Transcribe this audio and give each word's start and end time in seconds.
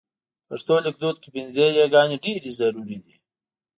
په 0.47 0.47
پښتو 0.55 0.73
لیکدود 0.85 1.15
کې 1.21 1.29
پينځه 1.35 1.65
یې 1.77 1.85
ګانې 1.93 2.17
ډېرې 2.23 2.51
ضرور 2.59 2.85
دي. 3.05 3.15